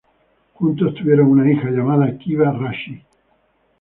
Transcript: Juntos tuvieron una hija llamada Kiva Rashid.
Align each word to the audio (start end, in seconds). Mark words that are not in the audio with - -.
Juntos 0.55 0.95
tuvieron 0.95 1.27
una 1.27 1.51
hija 1.51 1.69
llamada 1.69 2.17
Kiva 2.17 2.49
Rashid. 2.51 3.01